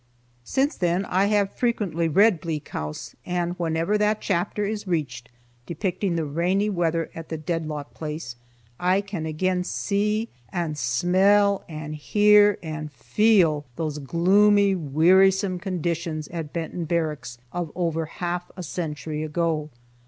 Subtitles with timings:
[0.43, 5.29] Since then I have frequently read "Bleak House," and whenever that chapter is reached
[5.67, 8.35] depicting the rainy weather at the Dedlock place,
[8.79, 16.51] I can again see, and smell, and hear, and feel, those gloomy wearisome conditions at
[16.51, 19.69] Benton Barracks of over half a century ago.